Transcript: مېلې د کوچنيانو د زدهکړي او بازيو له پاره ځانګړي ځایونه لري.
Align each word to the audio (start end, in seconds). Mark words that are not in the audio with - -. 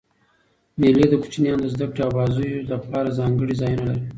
مېلې 0.79 1.05
د 1.09 1.13
کوچنيانو 1.23 1.63
د 1.63 1.71
زدهکړي 1.73 2.01
او 2.03 2.11
بازيو 2.17 2.65
له 2.69 2.77
پاره 2.89 3.11
ځانګړي 3.19 3.53
ځایونه 3.61 3.83
لري. 3.89 4.05